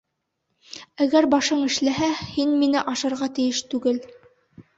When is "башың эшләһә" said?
1.33-2.09